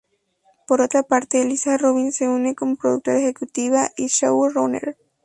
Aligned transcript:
Por 0.65 0.81
otra 0.81 1.03
parte, 1.03 1.45
Lisa 1.45 1.77
Rubin 1.77 2.11
se 2.11 2.27
une 2.37 2.55
como 2.55 2.75
productora 2.75 3.19
ejecutiva 3.19 3.91
y 3.95 4.07
show-runner. 4.07 4.97